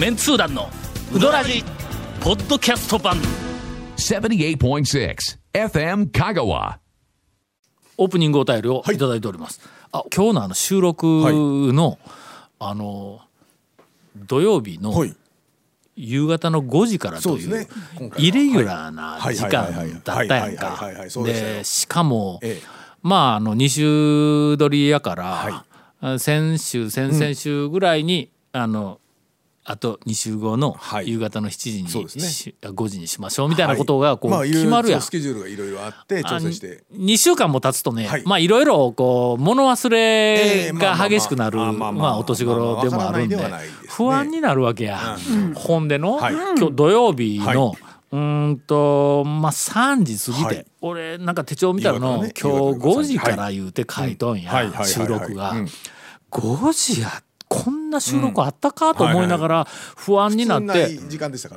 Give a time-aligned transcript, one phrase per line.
[0.00, 0.70] メンツー団の
[1.12, 1.62] ウドラジ
[2.22, 3.18] ポッドキャスト版。
[3.98, 5.16] 78.6
[5.52, 6.78] FM Kagawa.
[7.98, 8.96] オープニングお便りをい。
[8.96, 9.60] ただいております、
[9.92, 11.98] あ今日のあの収録の、
[12.58, 13.20] あの
[14.16, 15.14] 土曜日のはい。
[15.96, 17.68] 夕方の5時からという
[18.16, 20.14] イレギュラーな時間だったやんか。
[20.14, 20.28] はい。
[20.28, 20.28] はい。
[20.28, 20.54] はい。
[20.54, 20.56] はい。
[20.56, 20.94] はい。
[20.94, 21.10] はい。
[21.10, 22.66] そうでしかも、ええ
[23.02, 25.64] まああの2週撮りやから、
[26.00, 28.04] あ先週先々週ぐらい。
[28.04, 28.98] に、あの
[29.62, 31.08] あと2週後のはい。
[31.08, 32.24] 夕方の7時にそうですね。
[32.24, 35.00] し5時にしましょうみたいなことがこう決まるやん。
[35.00, 36.82] そうスケジュールがいろいろあって調整して。
[36.94, 38.22] 2週間も経つとね、はい。
[38.24, 43.36] まあいろいろこう物忘れが激しくなるまあまあまあまあお年頃でもあるんで
[43.88, 45.18] 不安になるわけや。
[45.54, 46.34] ほんでの、はい。
[46.34, 47.74] 今日土曜日の、は
[48.12, 50.66] うーんとまあ3時過ぎて、はい。
[50.80, 52.32] 俺なんか手帳見たらの、ね。
[52.40, 54.66] 今日夕方の5時から言うて書いとんや、はい。
[54.68, 54.72] はい。
[54.72, 54.78] はい。
[54.80, 54.88] はい。
[54.88, 55.50] 収録が。
[55.50, 55.68] うん。
[56.30, 59.64] 5時やこんな収録あったかと思いながら
[59.96, 60.96] 不安になって。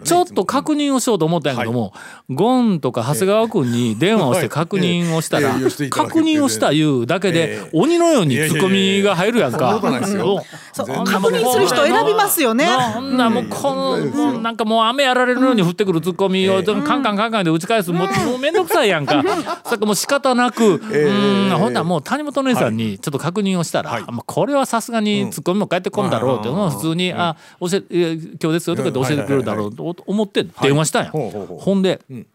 [0.03, 1.93] ちょっと確認をしようと思ったんやけども、
[2.31, 5.53] ゴンとか長谷川君に電話をして確認をしたら、
[5.91, 7.69] 確認をしたいうだけで、ええ。
[7.73, 9.79] 鬼のようにツッコミが入るやんか。
[9.79, 12.65] 確認する人選びますよね。
[12.65, 19.23] ななんなもうこの、なんかもう雨やられるように降ってくるツッコミを、カンカンカンカンで打ち返す、もうもうめんどくさいやんか。
[19.65, 31.11] それかもう仕方なく、うんほんならもう谷本姉さんにちょっと確認をしたら、これはさすがにツッコミも返ってこんだろうって、うんまあ普通に、あ教ええ今日ですよとかって教えてくれるだろうと思って電話したんや。
[31.11, 32.25] ほんで、ん。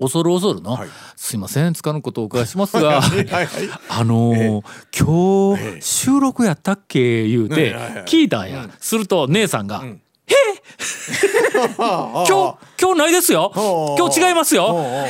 [0.00, 0.88] 恐る恐るの、はい。
[1.16, 2.98] すいませんつかぬことをお伺いしますが
[3.88, 4.62] あのー
[4.98, 7.28] 今日収録やったっけ？
[7.28, 7.74] 言うて
[8.06, 10.00] 聞いたんや、すると姉さんが「ん。
[10.26, 10.32] え
[11.76, 13.52] 今日今日ないですよ。
[13.54, 15.06] 今日違いますよ。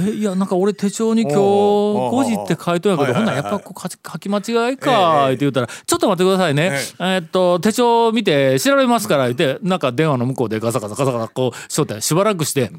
[0.00, 6.72] いやなんか俺手帳に今日おう5時って書いとんやけどほんならやっぱこう書き間違いかって言うたら「ちょっと待ってくださいね。
[6.98, 12.70] えーっと手帳見て調べますから」言ってなんか電話の向こうでガサガサガサガサこうしとったんやしばらくして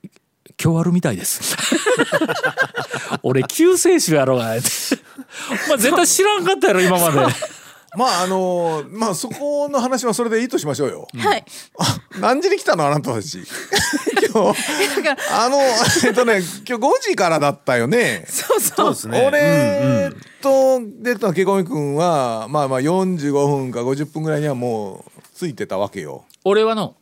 [0.62, 1.56] 「今日あるみたいです」
[3.22, 4.54] 俺救世主やろが。
[5.68, 7.18] まあ絶対知らんかったやろ今まで
[7.96, 11.08] まああのまあそこの話はそれでいいとしましょうよ。
[11.16, 11.44] はい。
[12.20, 13.38] 何時に来たのあなたたち。
[14.32, 14.60] 今日。
[15.32, 15.58] あの
[16.06, 18.26] えっとね今日5時からだったよね。
[18.28, 18.60] そう
[18.94, 19.12] そう。
[19.12, 26.24] 俺と出たけこみくんはまあまあ45分か50分ぐらいにはもうついてたわけよ。
[26.44, 26.94] 俺はの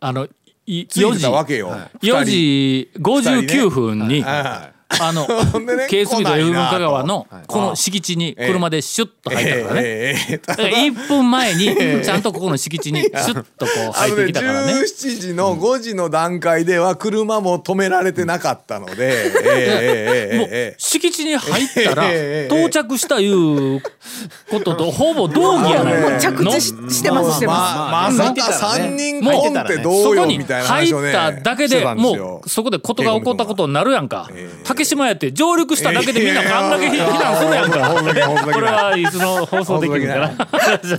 [0.00, 0.26] あの
[0.66, 1.76] い4ついて時たわけよ。
[2.00, 4.72] 4時59分に、はあの、ほ
[5.58, 7.42] んでね KSB と来ない F なと香川のはい。
[7.46, 9.82] この敷地に車でシュッと入ったからね。
[9.84, 14.72] ええええだから1分前にちゃんとここの敷地にシュッとこうあ入ってのねきたからね。
[14.72, 23.82] 17時の5時の段階では車も止められてなかったので、ええええええもうええ敷地に入ったらええ到着したいう
[24.50, 27.52] こととほぼ同義やないもう着地ししてますしてま
[27.90, 34.28] ままさか三人コンってどうよそこにみたいな入話をねっただけでもうそこでことが起こったことになるやんか。
[34.32, 37.94] ええ竹島やって上陸しただけでみんなあんだけ避難するやんか。
[38.52, 40.30] これはいつの放送できるんかな。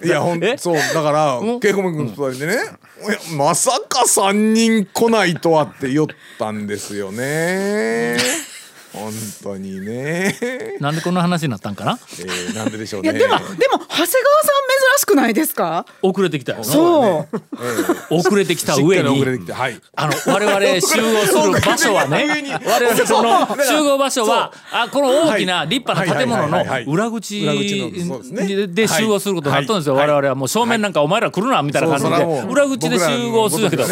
[0.03, 0.57] いやほんえ？
[0.57, 6.07] そうだからケイコミ君と二人でねいやまさか三人来ないとはって言っ
[6.39, 8.17] たんですよね。
[8.93, 9.11] 本
[9.41, 10.37] 当にね。
[10.79, 11.99] なんでこんな話になったんかな？
[12.19, 13.09] えー、なんででしょうね。
[13.09, 14.13] いやでもでも長谷川さん珍
[15.03, 15.85] しくないですか？
[16.01, 16.59] 遅れてきたよ。
[16.59, 17.35] なそう。
[18.15, 19.23] 遅れてきた上に。
[19.23, 19.79] てきてはい。
[19.95, 22.25] あの我々集合する場所はね。
[22.25, 25.67] 上に我々その集合場所はあこの大きなはい。
[25.67, 29.95] 立派な建物の裏口で集合することになったんですよ。
[29.95, 30.07] はい。
[30.07, 32.41] 我々はもう正面なんかお前ら来るなみたいな感じで。
[32.49, 33.83] 裏口で集合するけど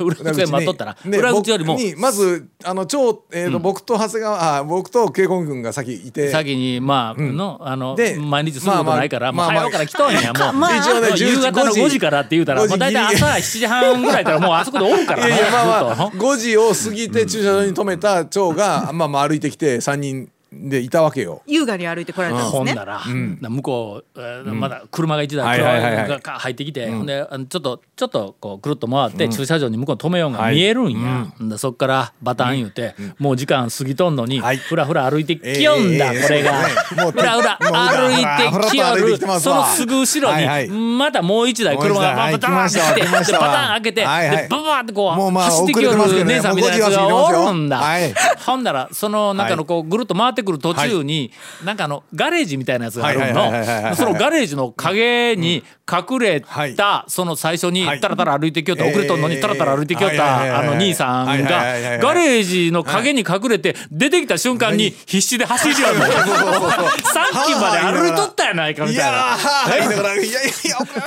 [0.00, 6.30] 裏口で待っとったらね裏口よりもまずあの超、えーと僕と長谷川あ僕とケイコミ君が先いて。
[6.30, 11.98] 先にまあのあので毎日することないからもうまあまあ早うから来とんやもうまあ一応ね夕方の5時。
[11.98, 16.26] からって言うたら5時もう大体朝7時半ぐらいからもうあそこでおるからねいやいやまあまあずっと。
[16.26, 21.42] 5時を過ぎて駐車場に止めた長が、まあまあ歩いてきて3人でいたわけよ。
[21.46, 22.58] 優雅に歩いてこられたんですね。
[22.58, 22.84] ほんな。
[22.84, 23.00] ら、
[23.40, 34.56] な向こう、えーまだ車が一台、が入ってきて、ほんでちょっとちょっとこうくるっと回って、駐車場に向こう止めようが見えるんや、ほんでそっからバタン言うて、もう時間過ぎとんのに、はい。
[34.56, 40.78] ふらふら歩いてきよんだ、ええこれが、ふらふら歩いてきよるそのわすぐ後ろに、はいはい。
[40.98, 43.46] またもう一台車がバタンはい来ましたわ来て来ましたわ。
[43.46, 44.36] でバタン開けて、はいはい。
[44.36, 47.42] でババーってこうもうまあ走ってきよる姉さんみたいなやつがもう5時は過ぎてますよ。
[47.42, 48.14] おるんだ、はい。
[48.46, 51.32] ほんならその中のこうぐるっと回ってってくる途中に、
[51.64, 53.90] なんかあのガレージみたいなやつがあるはいはいはいはいはいはい。
[53.90, 56.76] のそのガレージの陰に隠れはい。
[56.76, 58.00] たその最初にはい。
[58.00, 69.36] タラタラ歩いてきよったええ遅れとんのにタラタラ歩いてきよっはいはいはいはいたあの兄さんはいがはいはいはいガレージの陰に隠れて出てきた瞬間に必死で走りよるのさっきまで歩いとったやないかみいたいな。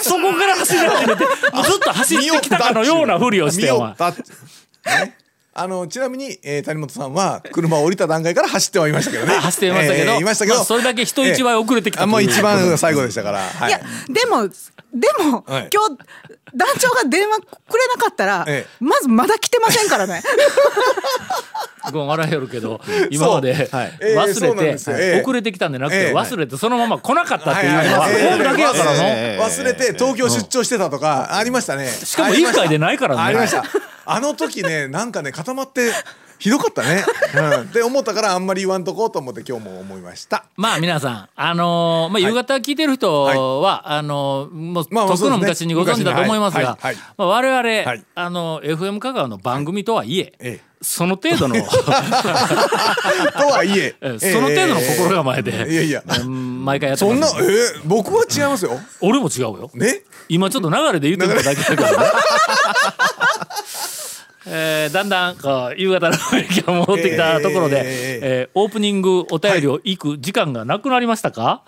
[0.01, 3.95] そこから走り始めて、ずっと走ってきたかのようなふりをして、お前
[5.53, 9.33] あのちなみに、えー谷本さんは車を降りた段階から走ってはいましたけどね。
[9.39, 13.71] 走っていましたけど、えーいましたけど、まあそれだけ人一倍遅れてきたあもうという一番最後でしたから、はい。
[13.71, 15.69] やでもでも、はい。
[15.74, 15.98] 今日
[16.56, 18.83] 団長が電話くれなかったら、ええ。
[18.83, 20.21] まずまだ来てませんからね。
[21.92, 23.97] ごめん笑いよるけど、今まではい。
[24.00, 24.95] ええ忘れて、ですよ。
[24.97, 25.21] ええ。
[25.21, 26.13] 遅れてきたんじゃなくて、ええ。
[26.13, 28.25] 忘れてそのまま来なかったっていうのは、はいはい。
[28.25, 28.92] はいこれだけやからの。
[29.01, 31.89] えー忘れて東京出張してたとかありましたね。
[31.89, 33.21] しかも一回でないからね。
[33.21, 33.65] ありました
[34.06, 35.92] あの時ねなんかね固まって
[36.42, 37.06] ひどかったね、
[37.36, 40.45] うん、って思ったからあんまり言わんとこうと思って今日も思いました。
[40.57, 43.21] まあ皆さん、あのーまあ、夕方聞いてる人
[43.62, 46.95] は、あのーもう、まあとっくの昔にご存知だと思いますが、昔はい。
[46.95, 47.03] はい。
[47.15, 48.03] まあ、我々、はい。
[48.15, 50.71] あの FM 香川の番組とはいえ、ええ。
[50.81, 51.62] その程度の と
[53.47, 53.95] はいえ。
[54.01, 56.04] え その程度の心構えで、いやいや。
[56.07, 58.80] うん毎回やってそんなますえー僕は違いますよ。
[59.00, 59.69] 俺も違うよ。
[59.75, 60.01] ね。
[60.27, 61.92] 今ちょっと流れで言ってみただけだけどね
[64.46, 71.64] えーだんだんこう夕方の雰囲気が戻ってきたところで、えーえーオープニングお便りを行く時間がなくなりましたか、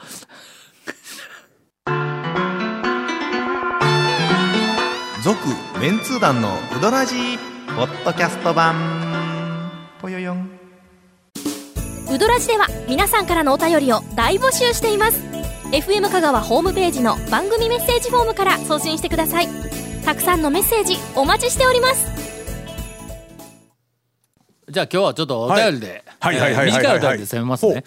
[5.23, 5.37] 続
[5.79, 7.37] メンツー団のウドラジー
[7.75, 8.75] ポッドキャスト版。
[10.01, 10.49] ぽよよん。
[12.11, 15.19] ウドラジでは皆さんからのお便りを大募集しています。
[15.71, 19.47] FM 香川ホームページの番組メッセージフォームから送信してください。
[20.03, 22.22] たくさんのメッセージお待ちしております
[24.73, 26.39] じゃあ今日はちょっとお便りで、はい。
[26.39, 27.83] はいはいはいはいえー短いお便りで攻めますね。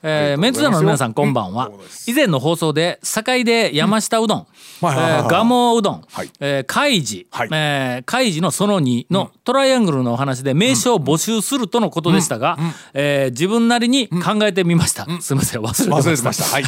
[0.00, 1.70] えーメンツー団の皆さんこんばんは、
[2.06, 4.46] 以前の放送で堺で山下うどん、
[4.80, 6.30] 蒲生うどん、はい。
[6.40, 7.48] えー海事、はい。
[7.52, 12.56] えー海事のその2のトライアングルのお話で名称を募集するとのことでしたが、
[12.94, 16.10] えー自分なりに考えてみました、すみません忘れてま忘した。
[16.12, 16.44] れてました。
[16.44, 16.64] はい、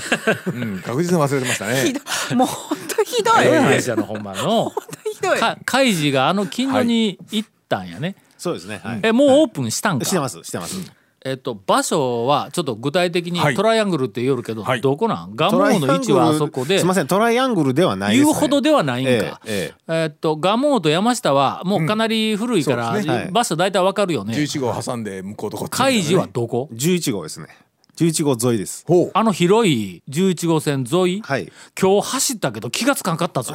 [0.49, 2.01] うん、 確実に忘れてましたひね
[2.31, 4.73] どもう本当ひどい、どういう本話やの。
[5.15, 5.39] ひどい。
[5.39, 8.81] か海事があの近所に行ったんやね、そうですね。
[8.83, 9.01] はい。
[9.03, 10.77] えもうオープンしたんか、してます、してます。
[11.23, 15.37] えっと、場所はちょっと具体的にはいトライアングルって言うけど、はいどこなん？
[15.37, 16.79] 蒲生の位置はあそこで？
[16.79, 18.33] すみません、トライアングルではないです、ね。
[18.33, 19.13] 言うほどではないんか。
[19.45, 24.33] ええええっと蒲生と山下はもうかなり古いから、うんねはい場所大体わかるよね。
[24.33, 26.71] 11号挟んで向こうとこっち海事はどこ？
[26.73, 27.49] え11号ですね。
[27.97, 28.85] 11号沿いです。
[28.87, 31.53] ほうあの広い11号線沿い、はい。
[31.79, 33.55] 今日走ったけど気がつかんかったぞ。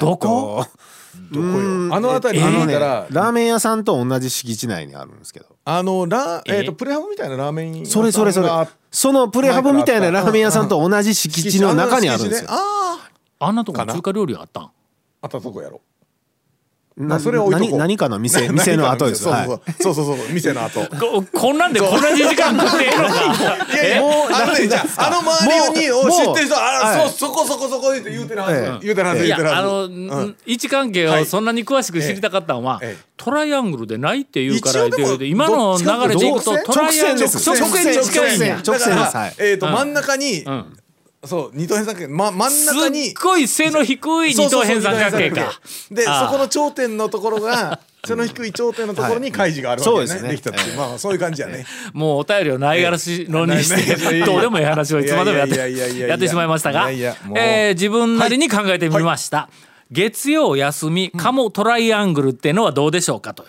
[0.00, 0.64] どこ？
[1.30, 5.46] どこよあの辺りえーにいたら、ラーメン屋さんと同じ敷地内にあるんですけど。
[5.64, 6.58] あのラえ？
[6.58, 8.48] えっ、とプレハブみたいなラーメン屋それそれそれ。
[8.90, 12.50] そのプレハブみたいなラーメン屋さんと同じ敷地の中にあるんですよ。
[12.50, 12.98] あ
[13.40, 14.70] ああんなとこ中華料理あったん？
[15.20, 15.80] あったとこやろ
[16.98, 17.78] なそれは置いとこう。
[17.78, 19.22] 何何かの店 店の後です。
[19.22, 19.46] そうはい。
[19.46, 20.16] そうそうそうそう。
[20.18, 20.80] そう店の後。
[20.98, 23.72] ここんなんでこんなに時間食ってええのか。
[23.72, 28.78] いやいや、もう、あのね、じゃあ、あの周りに、もうを知ってる人、あ、はいそう、そこそこそこ言うて言うてるはずええ。
[28.82, 29.56] 言うてるはず、い言うてるはず。
[29.56, 30.36] やあの、うん。
[30.46, 32.88] 位置関係をそんなに詳しく知りたかったのは、ええ。
[32.90, 38.90] ええトライアングルでないって言うから一応でも言うて今の流れでいくとトライアングル直線に近いんや直線です。
[38.90, 39.34] だからはい。
[39.38, 39.72] えっと、うん。
[39.72, 40.64] 真ん中に、ん
[41.28, 43.14] そう、二等辺三角形、ま、真んす中にっ。
[43.22, 45.60] ごい背の低い二等辺三角形か。
[45.90, 50.06] で、そこの頂点のところが、その低い頂点のところに開示があるわけね。
[50.06, 50.30] そうですね。
[50.30, 51.66] できたっていう、まあ、そういう感じやね。
[51.92, 56.90] もうお便りをないがらしのにしてやどうでもいい話をいつまでもやってやってしまいましたが。
[56.90, 57.00] い。
[57.00, 59.48] えー自分なりに考えてみました。
[59.90, 63.44] 月曜休みカモトライアングルっていうのはどうでしょうかと。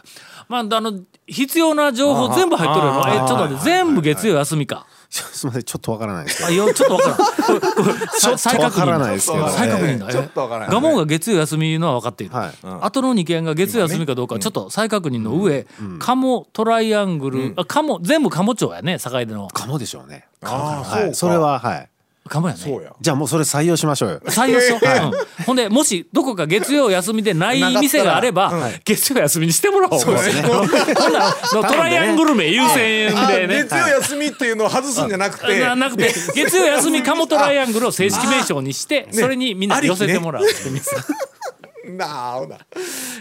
[0.47, 6.53] まあ、あの必要な情報全部入っとるよえちょっと待って全部月曜休みかすみません、ちょっとわからないですけあど。
[6.53, 7.17] いやちょっとわからん。
[7.17, 9.49] これこれさ再確わからない認ですけど。
[9.49, 12.29] 再確認だちょっとわからないガモンが月曜休みのは分かってい。
[12.29, 12.51] る、はい。
[12.81, 15.65] 後の2件が月曜休みかどうかちょっと再確認の上、
[15.97, 19.47] カモトライアングル、あカモ全部カモ町やね境での。
[19.47, 20.27] かもでしょうね。
[20.43, 21.15] ああ、はい。
[21.15, 21.89] それは、はい。
[22.29, 22.59] カモやね。
[22.59, 22.93] そうや。
[22.99, 24.19] じゃあもうそれ採用しましょうよ。
[24.25, 25.45] 採用しよう、うん。
[25.45, 28.53] ほんでもしどこか月曜休みでない店があれば、
[28.85, 29.99] 月曜休みにしてもらおう。
[29.99, 30.41] そうですね。
[30.47, 30.67] ほん
[31.13, 33.63] ならトライアングル名優先あでね。
[33.63, 35.59] 月曜休みっていうのを外すんじゃなくて。
[35.59, 40.95] ななくて月曜休みカモトライアングルを正式名称にしてそれにみんな寄せてもらうって店。
[41.97, 42.57] なあ、ほな。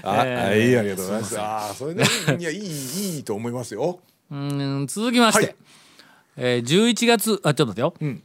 [0.02, 1.40] あ、えーいいありがとうございます。
[1.40, 2.04] ああ、それね、
[2.38, 4.00] いや、いい、いいと思いますよ。
[4.30, 5.56] うん続きまして、はい。
[6.36, 8.22] えー、11月あちょっと待ってよ、うん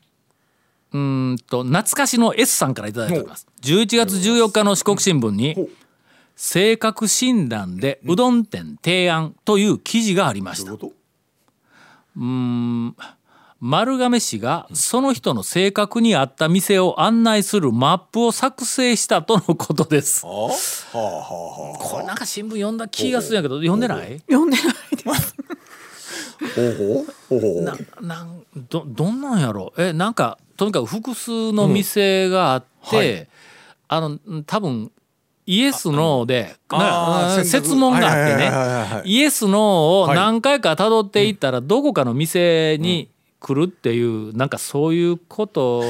[0.97, 3.47] んと懐かしの S さんからいただいております。
[3.62, 5.69] 11月14日の四国新聞にほう
[6.35, 10.73] 「性格診断でうどん店提案」という記事がありました。
[10.75, 10.91] ど
[12.15, 12.95] うん
[13.65, 20.25] 丸亀市がその人の性格に合った店を案内するマップを作成したとのことです。
[20.25, 20.50] はあは
[20.93, 21.77] あはあ。
[21.79, 24.19] これなんか新聞読んだ気がするんやけど読んでない？
[24.29, 24.65] 読んでない
[24.97, 25.35] です。
[26.55, 26.75] ほう
[27.29, 27.39] ほう。
[27.39, 27.63] ほうほう。
[27.63, 33.27] ななんどどんなんやろえなんかとにかく複数の店があって、
[33.88, 34.91] あの多分
[35.45, 36.55] イエス・ノーで
[37.43, 45.83] 設問があってはいはいはいはいはいねイエス・ノーを何回か辿っていったらどこかの店に来るっていうなんかそういうこと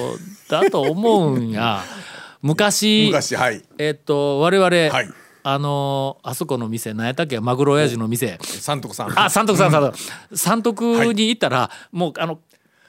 [0.49, 1.83] だと思うんや。
[2.41, 3.63] 昔昔はい。
[3.77, 5.09] えっと我々、はい。
[5.45, 7.39] あのあそこの店何やったっけ？
[7.39, 8.39] マグロ親父の店。
[8.41, 9.19] 三徳さん。
[9.19, 9.97] あ三徳さん三徳。
[10.35, 12.39] 三徳に行ったら、もうあの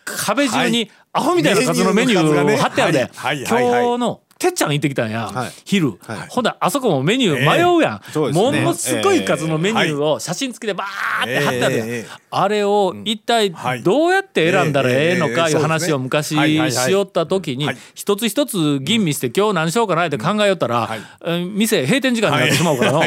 [0.05, 3.11] 壁中にアホみたいな数のメニューを貼ってあるで、
[3.49, 5.53] 今日のてっちゃん行ってきたんや、はい。
[5.65, 6.29] 昼、はい。
[6.29, 13.83] ほんだあそこもメニュー迷うやん、ものすごい数のメニューを写真付きでバーって貼ってあるやん、あれを一体はい。
[13.85, 15.19] どうやって選んだらええ。
[15.19, 15.55] のかええ。
[15.55, 17.77] いう話を昔しよった時にはい。
[17.95, 20.91] 一つ一つ吟味して今日何しようかなって考えよったら、
[21.55, 22.93] 店閉店時間になってしまうから。
[22.93, 23.01] の、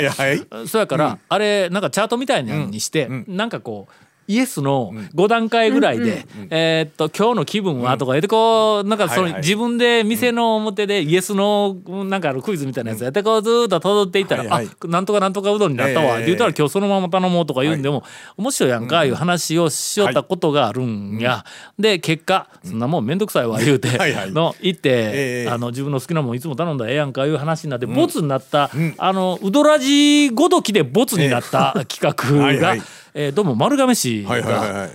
[0.65, 14.67] そうやから、あれなんかチャートみたいにして、なんかこうイエスの5段階ぐらいで、えーっと今日の気分はとか言ってこうなんかその、自分で店の表でイエスのなんかあのクイズみたいなやつやってこうずーっと辿っていったら、はいはい。
[14.67, 16.23] あなんとかなんとかうどんになったわ、ええ。
[16.23, 18.03] って言ったら今日そのまま頼もうとか言うんでも、
[18.37, 21.45] 面白いやんかいう話をしよったことがあるんや、
[21.79, 23.89] で結果そんなもんめんどくさいわ言うて
[24.31, 25.49] の行って、ええ。
[25.49, 32.81] あの自分の好きなもんいつも頼んだらええやんかいう話になって、ボツになった、あのうどらじごときでボツになった企画が、はいはい
[33.19, 34.91] えーどうも丸亀市が、はいはいはい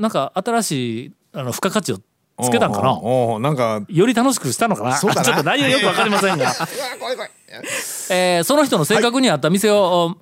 [0.00, 1.98] なんか新しいあの付加価値を
[2.42, 2.94] つけたんかな？
[2.94, 4.96] おうおうなんかより楽しくしたのかな？
[4.96, 5.24] そうかな。
[5.28, 6.46] ちょっと内容よくわかりませんが。
[8.10, 10.16] えーその人の性格に合った店を、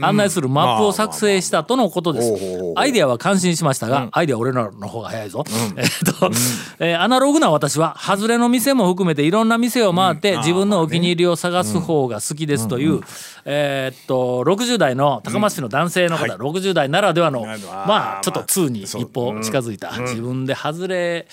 [0.00, 2.32] 案内するマップを作成したとのことです。
[2.76, 5.44] アイデアは感心しましたが、アイデア俺らの方が早いぞ。
[5.76, 6.30] えーっと、
[6.78, 13.00] えーアナログな私は、外れの店も含めていろんな店を回って自分のお気に入りを探す方が好きですという、
[13.44, 17.46] えーっと、60代の高松市の男性の方、60代ならではの、
[17.86, 19.92] まあ、ちょっと2に一歩近づいた。
[20.00, 21.26] 自分で外れ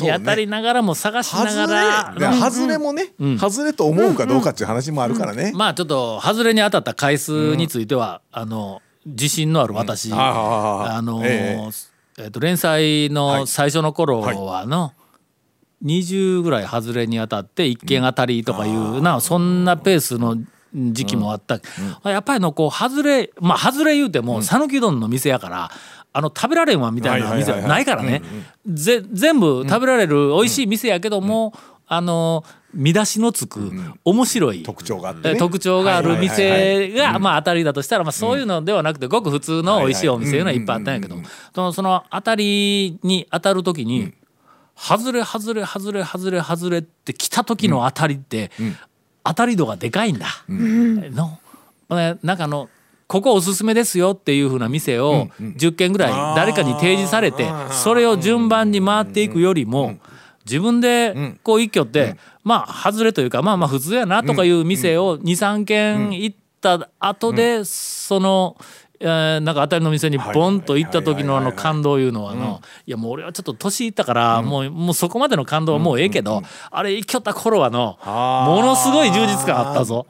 [0.00, 2.40] に当たりながらも探しながら。
[2.50, 2.74] 外れ。
[2.78, 14.92] もね、外れと思うかどうかっていう話もあるからね、まあちょっと外れに当たった回数については、あの自信のある私、あのえと連載の最初の頃はあの、
[15.84, 20.36] 20ぐらい外れに当たって1件当たりとかいうな、そんなペースの
[20.74, 21.60] 時期もあった、
[22.04, 25.70] やっぱりのこう外れまあ外れ言うても讃岐うどんの店やから。
[26.16, 28.22] あの食べられんわみたいな店はないからね。
[28.64, 31.52] ぜ全部食べられる美味しい店やけども、
[31.86, 33.72] あの見出しのつく
[34.04, 34.62] 面白い。
[34.62, 41.16] 特徴があって特徴がある店がまあ当たりだとしたらまあそういうのではなくてごく普通の美味しいお店いうのはいっぱいあったんやけど。
[41.54, 44.12] そのその当たりに当たる時に
[44.76, 48.50] 外れ外れ外れ外れ外れって来た時の当たりって
[49.22, 50.26] 当たり度がでかいんだ。
[50.48, 51.38] の。
[51.90, 52.68] ねなんかあの
[53.06, 59.98] ここおすすめですよっていうふうな店を10軒ぐらい誰かに提示されてそれを順番に回っていくよりも
[60.44, 68.56] 自分でこう一挙ってまあ外れというかまあまあ普通やなとかいう店を23軒行った後でその。
[69.00, 80.06] えーなんか当たりの店にボンと行った時のあの感動いうのはあのいやもう俺はちょっと年いったからもうもうそこまでの感動はもうええけどあれ行きよった頃はのものすごい充実感あったぞ。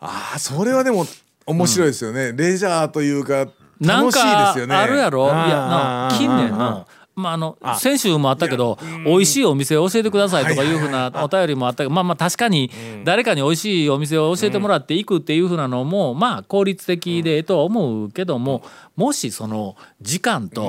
[0.00, 1.06] ああそれはでも
[1.46, 3.46] 面白いですよね、レジャーというか
[3.78, 4.74] なん楽しいかですよね。
[4.74, 5.26] あるやろ？
[5.26, 12.70] いやな近年のまああの先週もあったけど美味しいお店を教えてくださいとかいうふうなお便りもあったけどまあまあ確かに
[13.04, 18.62] 誰かに美味しいお店を教えてもらって行くっていうふうなのもまあ効率的でとは思うけども
[18.96, 20.68] もしその時間と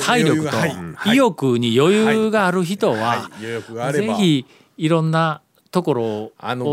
[0.00, 0.56] 体力と
[1.12, 3.30] 意欲に余裕がある人は
[3.92, 4.44] ぜひ
[4.78, 5.40] いろんな
[5.70, 6.32] ところを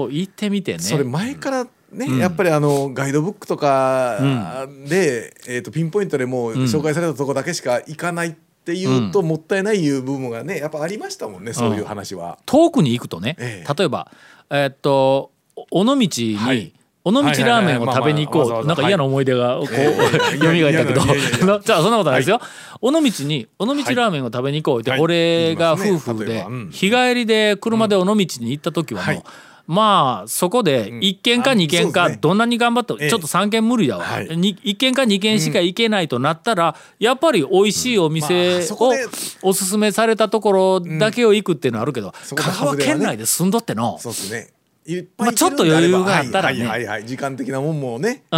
[0.09, 0.79] 行ってみてね。
[0.79, 12.39] それ前からね、やっぱりあのガイドブックとかで、えー、とピンポイントでもう紹介されたとこだけしか行かないっていうと、もったいないいう部分がねやっぱありましたもんねそういう話は。
[12.45, 13.73] 遠くに行くとね、ええ。
[13.73, 14.11] 例えば
[14.49, 15.31] えーっと
[15.71, 16.73] 尾道に、はい。
[17.05, 20.37] 尾道ラーメンを食べに行こう、なんか嫌な思い出がこう、ええ。
[20.39, 21.05] 蘇った
[21.37, 21.59] けど。
[21.59, 22.39] じゃあそんなことないですよ、
[22.81, 24.99] 尾道に尾道ラーメンを食べに行こうって、はい。
[25.01, 26.69] 俺が夫婦でねうん。
[26.71, 29.23] 日帰りで車で尾道に行った時はもう、はい
[29.65, 32.15] まあそこで1軒か2軒あそうですね。
[32.15, 33.09] かどんなに頑張ってもええ。
[33.09, 34.37] ちょっと3軒無理だわ、はい。
[34.37, 38.93] に1軒か2軒しか行けないとなったらやっぱり美味しいおま店を
[39.41, 43.97] おすすめされたところだけを行くっていうのはあるけど香川県内で住んどっての。
[43.99, 44.49] そうですね。
[44.85, 48.23] いっぱいまあちょっと余裕があったらね時間的なもんもね。
[48.31, 48.37] う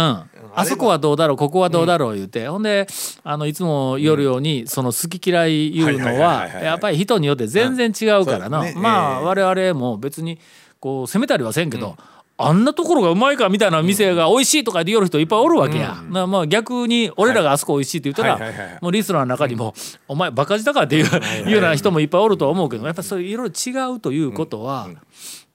[0.54, 2.86] あそこはどうだろうここはどうだろう言うて、ほんで
[3.24, 9.24] あのいつも夜ようにその好き嫌いいうのはやっぱり人によって全然違うからな、まあ、ええ。
[9.24, 10.38] 我々も別に
[10.80, 11.96] こう責めたりはせんけど、
[12.38, 15.96] あんなところがうまいかみたいな店が美味しいとかで夜人いっぱいおるわけや。
[16.10, 19.74] なまあ逆に俺らがあそこ美味しいって言ったら、もうリスナーの中にも
[20.06, 24.88] 「お前バカ舌か」っていういうような人もいっぱいおるとは思うけどやっぱそういういろいろ違うということは、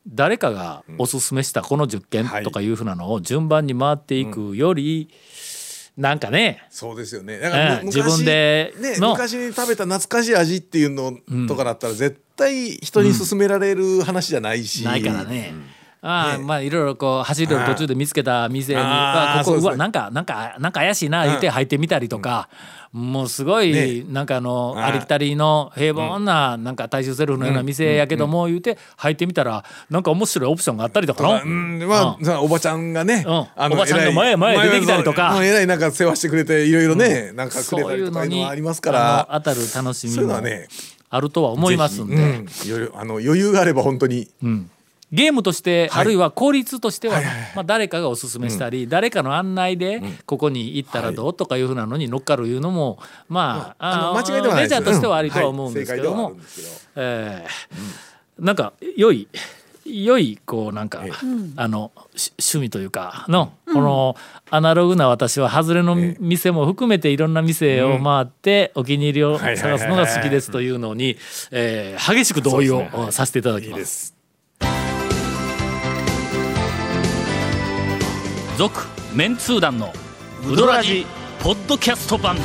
[0.07, 2.43] 誰かがおすすめしたこの10件はい。
[2.43, 5.09] とかいうふうなのを順番に回っていくより、
[5.97, 6.65] なんかね。
[6.69, 7.37] そうですよね。
[7.39, 9.11] だからむええ自分でねの。
[9.11, 11.13] 昔に食べた懐かしい味っていうの
[11.47, 15.53] とかだったら絶対人に勧められる話じゃないし、ないからね。
[15.53, 16.43] ああね。
[16.43, 22.49] まあいろいろこう走る途中で見つけた店にあはここうわなんかなんかなんか怪しいな言って入ってみたりとか、
[22.91, 24.03] もうすごいね。
[24.09, 31.23] なんかあのああありきたりの平凡ななんか大衆セルフのような店やけども言うて入ってみたらなんか面白いオプションがあったりとか。
[31.23, 31.41] の。
[31.43, 31.87] うん。
[31.87, 33.33] まあ、さおばちゃんがね、うん。
[33.33, 35.37] おばちゃんが偉い前へ前へ出てきたりとか。
[35.37, 35.45] うん。
[35.45, 39.29] 偉いなんか世話してくれていろいろね、なんかくれたりとかいうのはありますから。
[39.29, 40.41] あの当たる楽しみも
[41.13, 42.15] あるとは思いますんで。
[42.15, 42.21] うん、
[42.65, 44.29] 余裕あの余裕があれば本当に、
[45.11, 47.51] ゲームとして、あるいは効率としては、はいはいはい。
[47.55, 57.01] まあ、誰かがおすすめしたり、誰かの案内でここに行ったらどうとかいうふうなのに乗っかるいうのもまあ,、あの間違いではないですメジャーとしてはありとは思うんはいですけども、正解ではあるんですけど。
[57.03, 59.27] えーなんか良い
[59.85, 61.03] 良いこうなんか、
[61.55, 64.15] あのし趣味というかの、この
[64.49, 71.17] アナログな私は外れの店も含めていろんな店を回ってお気に入りを探すのが好きですというのに、
[71.51, 73.71] えー激しく同意をさせていただきま。
[73.71, 74.20] いいです
[78.61, 79.91] 続メンツー団の
[80.47, 81.03] ウドラジ
[81.41, 82.37] ポッドキャスト版。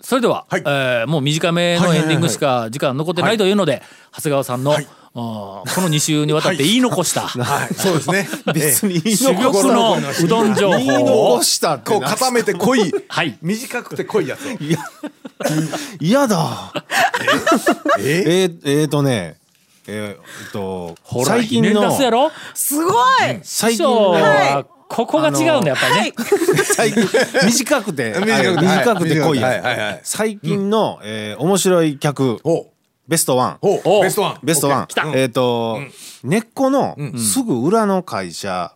[0.00, 0.62] それでは、はい。
[0.66, 3.80] えーもう短めのエンディングしか時間残ってないというので、
[4.12, 4.86] 長谷川さんの、はい。
[5.12, 7.74] この2週にわたって言い残した、はい。
[7.74, 8.28] そうですね。
[8.52, 12.92] 別に言い珠残玉のうどん情言い報を残したこう固めて濃い。
[13.06, 13.38] はい。
[13.40, 14.58] 短くて濃いやつを
[16.00, 16.72] 嫌だ。
[17.98, 18.24] え？
[18.44, 18.44] え？
[18.46, 19.36] ー、えーとね
[19.86, 20.16] えー、え
[20.48, 21.94] っと最近の
[22.54, 23.40] すごい。
[23.42, 26.12] 最近のはここが違うんだやっぱりね、
[26.62, 27.08] 最近
[27.44, 30.00] 短くて短くて濃いはいやはいはい。
[30.04, 32.38] つ最近の、えー面白い客
[33.06, 33.58] ベストワン。
[33.62, 34.38] ベストワン。
[34.42, 34.82] ベストワン。
[34.84, 35.12] OK 来た。
[35.14, 35.78] えっ、と、
[36.22, 38.74] 根っこのすぐ裏の会社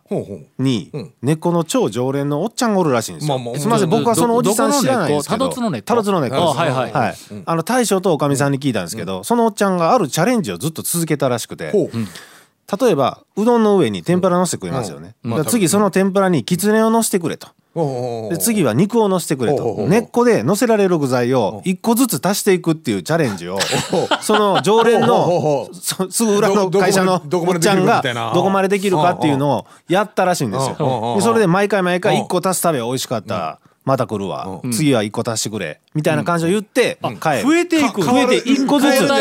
[0.59, 3.39] に、根っこの超常連のおっちゃんがおるらしいんですよ。
[3.57, 5.49] すみません、僕はそのおじさん知らないんですけど。
[5.49, 5.85] どこの根っこ？
[5.85, 6.35] タロツの根っこ。
[6.35, 7.15] あはいはいはい。
[7.45, 11.73] あの大将とおかみさんに聞いたんですけど、そのおっちゃんがあるチャレンジをずっと続けたらしくて。
[12.81, 15.15] 例えばうどんの上に天ぷらのせてくれますよね。
[15.47, 17.47] 次その天ぷらにきつねをのせてくれと。
[18.29, 19.85] で次は肉をのせてくれと。
[19.87, 23.59] 根っこでのせられる具材を一個ずつ足していくっていうチャレンジを。
[24.21, 25.69] その常連の
[26.09, 28.01] すぐ裏の会社のおっちゃんが
[28.33, 31.15] どこまでできるかっていうのをやったらしいんですよ。
[31.15, 33.59] でそれで毎回毎回一個足すたび美味しかった。
[33.85, 35.79] また来るわ、次は一個足してくれ。
[35.95, 38.05] みたいな感じを言って帰る、増えていく。
[38.05, 39.07] か増えて一個ずつ。
[39.07, 39.15] 増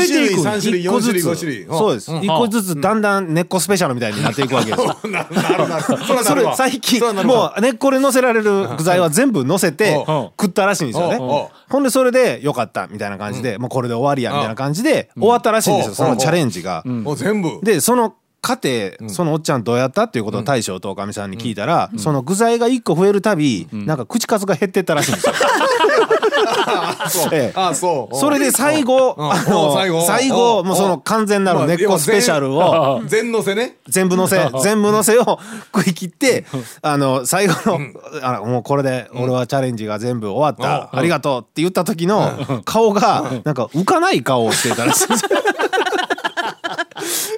[0.00, 1.66] えていく3種類4種類一個ずつ5種類。
[1.66, 2.12] そうです。
[2.22, 4.80] 一個ずつだんだん根っこスペシャルみたいになっていくわけです。
[4.84, 5.82] よなるなるなる。
[5.82, 10.04] そらなそれ最近もう根っこで乗せられる具材は全部乗せてうん。
[10.04, 11.18] 食ったらしいんですよね。
[11.18, 15.90] ほんでそれでよかったみたいな感じでもうこれで終わりやみたいな感じで終わったらしいんですよ。
[15.90, 15.96] うん。
[15.96, 16.82] そのチャレンジが。
[16.84, 17.58] もう全部。
[17.62, 25.34] でその過程そのおっちゃんどうやったっていうことを大将とおかみさんに聞いたらその具材が1個増えるたびなんか口数が減ってったらしいんですよ。
[27.32, 27.58] ええ。
[27.58, 28.16] あそう。
[28.16, 29.32] それで最後うん。
[29.32, 30.06] あの最後。
[30.06, 33.76] 最後もうその完全なる根っこスペシャルを全のせね。
[33.88, 35.38] 全部のせ全部のせを
[35.74, 36.44] 食い切って
[36.82, 37.80] あの最後の
[38.22, 45.30] あもうこれで俺はチャレンジが全部終わったありがとうって言った時の顔がなんか浮かない顔をしてたらしいんですよ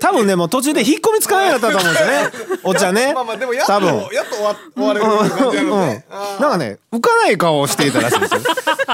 [0.01, 2.59] 多分ねもう途中で引っ込みつかないだったと思うんですよね。
[2.65, 3.13] おっちゃんね。
[3.15, 3.89] まあまあでもやっと多分。
[4.13, 8.41] やっと終わ終われる感じなのねうん、なんかね浮かない顔をしていたらしいんですよ。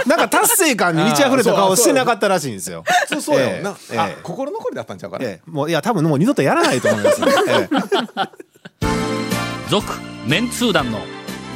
[0.06, 2.84] なんか達成感に満ち溢れた顔をしてなかったらしいんですよ。
[3.08, 3.70] そうそうやもんえな。
[3.70, 5.24] えええあ心残りだったんちゃうかな。
[5.24, 5.50] ええ。
[5.50, 8.88] もういや多分もう二度とやらないと思います、ええ。
[9.70, 9.86] 続
[10.26, 11.00] メンツー団の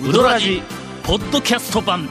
[0.05, 0.63] ウドラジ
[1.03, 2.09] ポッドキャスト版。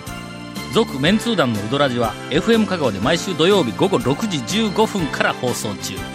[0.75, 6.14] 続メンツー団のウドラジは FM 香川で毎週土曜日午後6時15分から放送中